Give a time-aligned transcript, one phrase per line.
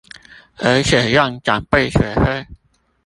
[0.57, 2.47] 而且讓長輩學會